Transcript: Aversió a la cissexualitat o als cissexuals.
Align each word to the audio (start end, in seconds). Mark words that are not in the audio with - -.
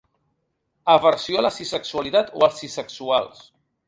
Aversió 0.93 1.37
a 1.41 1.43
la 1.45 1.51
cissexualitat 1.57 2.31
o 2.39 2.47
als 2.47 2.57
cissexuals. 2.63 3.45